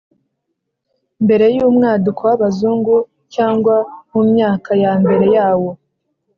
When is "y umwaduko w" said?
1.55-2.31